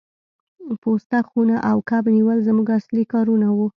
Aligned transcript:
پوسته 0.81 1.17
خونه 1.29 1.55
او 1.69 1.77
کب 1.89 2.03
نیول 2.15 2.39
زموږ 2.47 2.67
اصلي 2.79 3.03
کارونه 3.13 3.47
وو 3.55 3.65